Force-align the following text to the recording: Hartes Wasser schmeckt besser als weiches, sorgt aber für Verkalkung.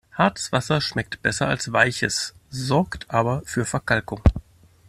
Hartes 0.17 0.51
Wasser 0.51 0.81
schmeckt 0.81 1.21
besser 1.21 1.47
als 1.47 1.71
weiches, 1.73 2.33
sorgt 2.49 3.11
aber 3.11 3.43
für 3.45 3.65
Verkalkung. 3.65 4.21